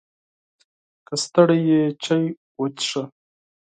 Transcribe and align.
که 1.07 1.15
ستړی 1.23 1.59
یې، 1.69 1.81
چای 2.03 2.25
وڅښه! 2.59 3.03